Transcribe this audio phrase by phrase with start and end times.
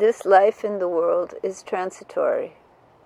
[0.00, 2.54] this life in the world is transitory.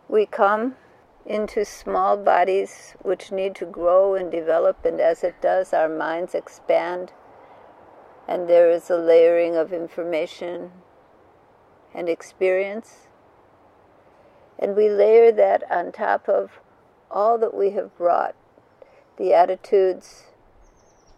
[0.08, 0.76] We come
[1.26, 6.36] into small bodies which need to grow and develop, and as it does, our minds
[6.36, 7.10] expand,
[8.28, 10.70] and there is a layering of information
[11.92, 13.08] and experience.
[14.56, 16.60] And we layer that on top of
[17.10, 18.36] all that we have brought
[19.16, 20.26] the attitudes,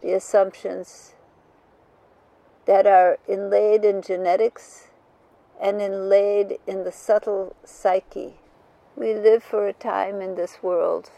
[0.00, 1.16] the assumptions
[2.64, 4.85] that are inlaid in genetics
[5.60, 8.34] and inlaid in the subtle psyche.
[8.94, 11.10] We live for a time in this world,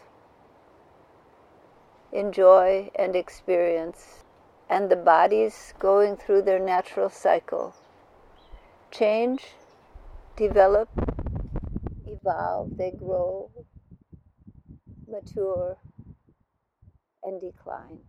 [2.11, 4.23] enjoy and experience,
[4.69, 7.73] and the bodies going through their natural cycle
[8.91, 9.43] change,
[10.35, 10.89] develop,
[12.07, 13.51] evolve, they grow,
[15.07, 15.77] mature,
[17.23, 17.99] and decline.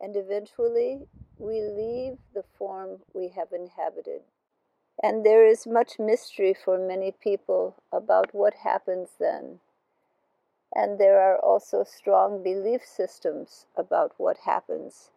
[0.00, 1.06] And eventually,
[1.38, 4.22] we leave the form we have inhabited.
[5.04, 9.60] And there is much mystery for many people about what happens then.
[10.74, 15.10] And there are also strong belief systems about what happens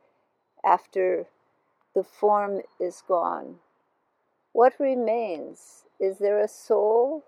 [0.62, 1.28] after
[1.96, 3.60] the form is gone.
[4.52, 5.86] What remains?
[6.02, 7.24] Is there a soul?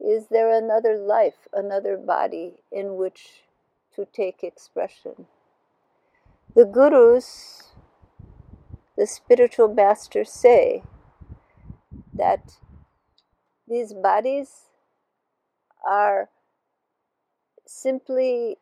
[0.00, 3.44] Is there another life, another body in which
[3.94, 5.28] to take expression?
[6.56, 7.74] The gurus,
[8.96, 10.82] the spiritual masters say
[12.24, 12.56] that
[13.68, 14.48] these bodies
[15.86, 16.30] are
[17.66, 18.56] simply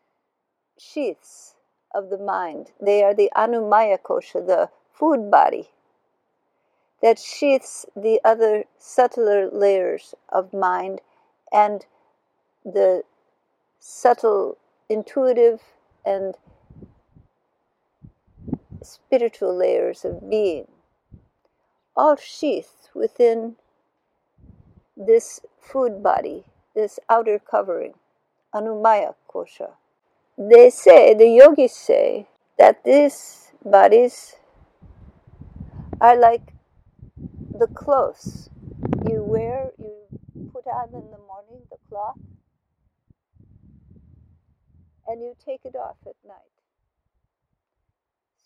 [0.77, 1.55] sheaths
[1.94, 2.72] of the mind.
[2.80, 5.70] They are the Annamaya kosha, the food body
[7.02, 11.00] that sheaths the other subtler layers of mind
[11.52, 11.86] and
[12.64, 13.02] the
[13.78, 15.60] subtle, intuitive,
[16.05, 16.36] and
[18.83, 20.66] spiritual layers of being,
[21.96, 23.56] all sheathed within
[24.96, 27.94] this food body, this outer covering,
[28.54, 29.72] Annamaya kosha.
[30.38, 32.28] They say, the yogis say,
[32.58, 34.36] that these bodies
[36.00, 36.52] are like
[37.58, 38.50] the clothes
[39.08, 42.18] you wear, you put on in the morning, the cloth,
[45.06, 46.36] and you take it off at night.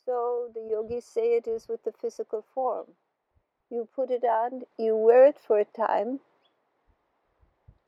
[0.04, 2.86] So the yogis say it is with the physical form.
[3.70, 6.20] You put it on, you wear it for a time,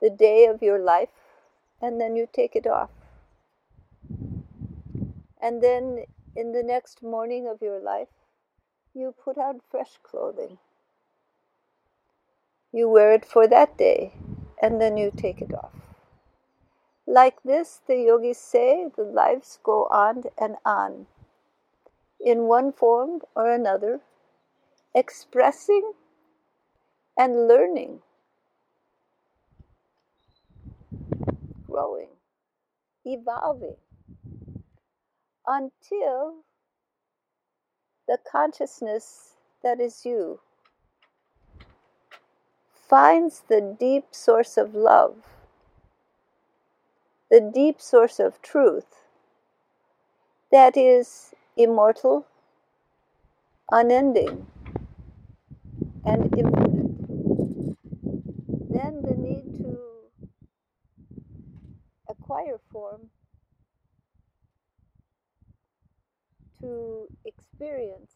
[0.01, 1.09] the day of your life,
[1.81, 2.89] and then you take it off.
[5.41, 8.09] And then in the next morning of your life,
[8.93, 10.57] you put on fresh clothing.
[12.73, 14.13] You wear it for that day
[14.61, 15.71] and then you take it off.
[17.07, 21.07] Like this, the yogis say, the lives go on and on
[22.19, 24.01] in one form or another,
[24.95, 25.93] expressing
[27.17, 27.99] and learning,
[31.69, 32.09] growing,
[33.05, 33.75] evolving.
[35.45, 36.43] Until
[38.07, 40.39] the consciousness that is you
[42.89, 45.15] finds the deep source of love,
[47.29, 49.03] the deep source of truth
[50.51, 52.25] that is immortal,
[53.71, 54.47] unending,
[56.05, 57.75] and infinite.
[58.69, 59.77] Then the need to
[62.09, 63.09] acquire form,
[66.61, 68.13] to experience,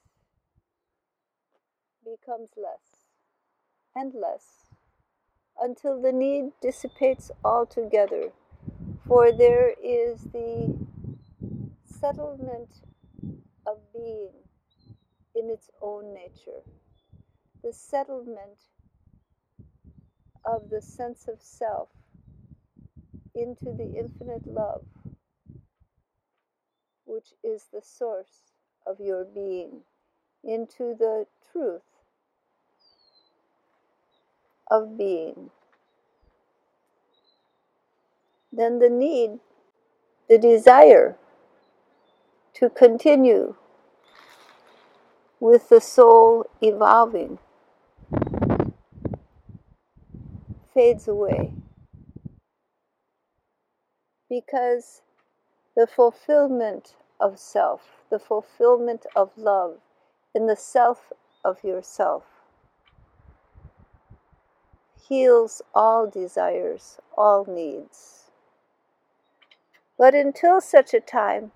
[2.04, 3.08] becomes less
[3.96, 4.70] and less
[5.62, 8.32] until the need dissipates altogether,
[9.08, 10.76] for there is the
[11.86, 12.70] settlement
[13.66, 14.32] of being
[15.36, 16.62] in its own nature,
[17.64, 18.60] the settlement
[20.46, 21.88] of the sense of self
[23.34, 24.84] into the infinite love,
[27.06, 28.52] which is the source
[28.86, 29.82] of your being,
[30.44, 31.82] into the truth
[34.70, 35.50] of being.
[38.52, 39.40] Then the need,
[40.28, 41.16] the desire
[42.56, 43.56] to continue
[45.40, 47.40] with the soul evolving
[50.74, 51.54] fades away
[54.30, 55.02] because
[55.76, 59.78] the fulfillment of self, the fulfillment of love
[60.34, 61.12] in the self
[61.46, 62.24] of yourself
[65.08, 68.32] heals all desires, all needs.
[69.98, 71.52] But until such a time,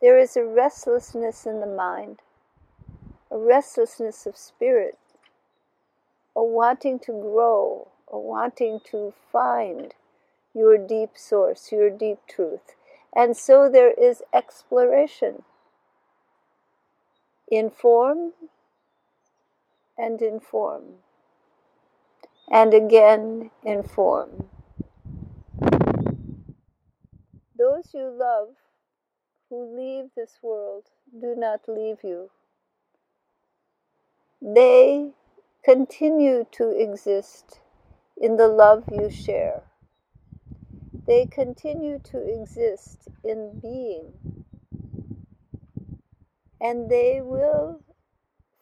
[0.00, 2.20] there is a restlessness in the mind,
[3.30, 4.98] a restlessness of spirit,
[6.36, 9.94] a wanting to grow, or wanting to find
[10.54, 12.74] your deep source, your deep truth.
[13.14, 15.42] And so there is exploration
[17.50, 18.32] in form
[19.96, 20.84] and in form,
[22.50, 24.48] and again in form.
[27.56, 28.48] Those you love
[29.48, 30.84] who leave this world
[31.20, 32.30] do not leave you.
[34.42, 35.12] They
[35.64, 37.60] continue to exist
[38.18, 39.62] in the love you share.
[41.06, 44.12] They continue to exist in being.
[46.60, 47.80] And they will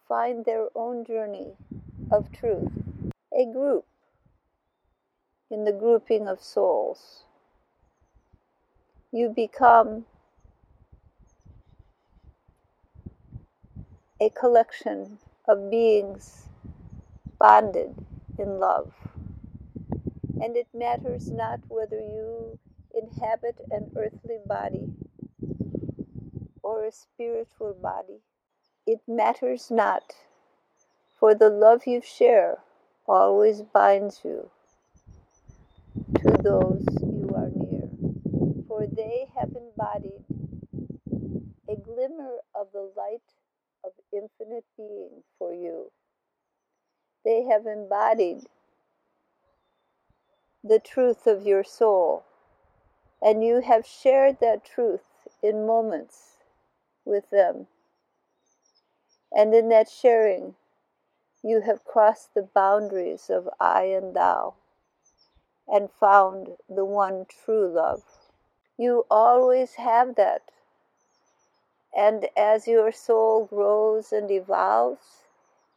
[0.09, 1.55] find their own journey
[2.11, 2.71] of truth.
[3.37, 3.85] A group
[5.51, 7.25] in the grouping of souls.
[9.11, 10.07] You become
[14.21, 16.47] a collection of beings
[17.43, 17.93] bonded
[18.39, 18.93] in love.
[20.41, 22.57] And it matters not whether you
[22.95, 24.87] inhabit an earthly body
[26.63, 28.21] or a spiritual body.
[28.87, 30.15] It matters not,
[31.19, 32.59] for the love you share
[33.09, 34.51] always binds you
[36.15, 37.89] to those you are near,
[38.69, 40.25] for they have embodied
[41.69, 43.35] a glimmer of the light
[43.85, 45.91] of infinite being for you.
[47.25, 48.47] They have embodied
[50.65, 52.25] the truth of your soul,
[53.21, 56.39] and you have shared that truth in moments
[57.05, 57.69] with them.
[59.35, 60.57] And in that sharing,
[61.43, 64.55] you have crossed the boundaries of I and thou
[65.69, 68.03] and found the one true love.
[68.77, 70.43] You always have that
[71.95, 75.22] and as your soul grows and evolves,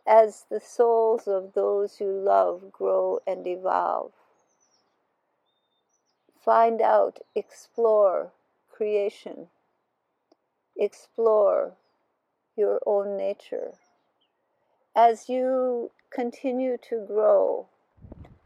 [0.07, 4.11] as the souls of those you love grow and evolve,
[6.43, 8.31] find out, explore
[8.71, 9.47] creation,
[10.77, 11.73] explore
[12.55, 13.71] your own nature.
[14.95, 17.67] As you continue to grow,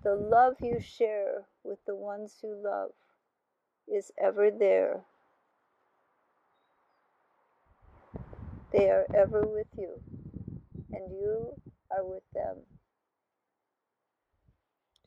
[0.04, 2.92] the love you share with the ones you love
[3.88, 5.02] is ever there.
[8.72, 10.02] They are ever with you,
[10.92, 11.54] and you
[11.92, 12.58] are with them.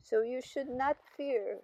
[0.03, 1.59] So you should not fear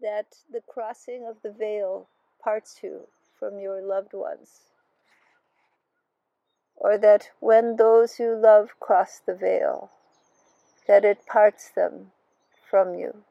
[0.00, 2.08] that the crossing of the veil
[2.42, 4.50] parts you from your loved ones,
[6.76, 9.90] or that when those you love cross the veil,
[10.86, 12.12] that it parts them
[12.68, 13.24] from you.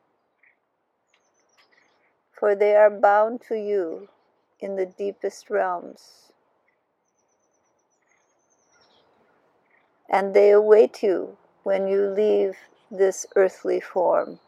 [2.31, 4.09] For they are bound to you
[4.59, 6.26] in the deepest realms
[10.09, 12.55] and they await you when you leave
[12.89, 14.39] this earthly form.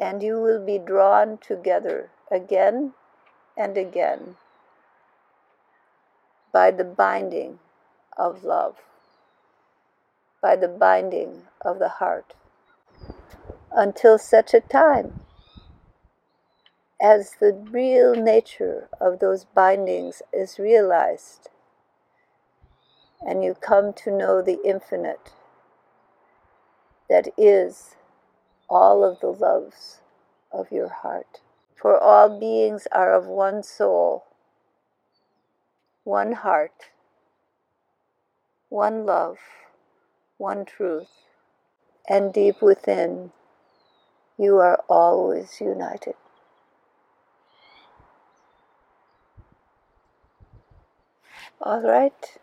[0.00, 2.94] And you will be drawn together again
[3.56, 4.36] and again
[6.52, 7.58] by the binding
[8.16, 8.76] of love,
[10.40, 12.34] by the binding of the heart,
[13.70, 15.20] until such a time
[17.02, 21.48] as the real nature of those bindings is realized
[23.26, 25.32] and you come to know the infinite
[27.08, 27.96] that is
[28.68, 30.00] all of the loves
[30.52, 31.40] of your heart.
[31.76, 34.24] For all beings are of one soul,
[36.04, 36.90] one heart,
[38.68, 39.38] one love,
[40.38, 41.10] one truth,
[42.08, 43.32] and deep within
[44.38, 46.14] you are always united.
[51.60, 52.38] All right.